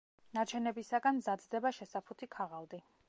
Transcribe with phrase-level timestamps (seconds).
[0.37, 2.83] ნარჩენებისაგან მზადდება შესაფუთი ქაღალდი.